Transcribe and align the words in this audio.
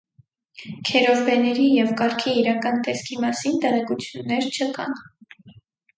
Քերովբեների 0.89 1.67
և 1.81 1.93
կառքի 2.01 2.33
իրական 2.43 2.81
տեսքի 2.89 3.21
մասին 3.27 3.63
տեղեկություններ 3.67 4.49
չկան։ 4.57 4.99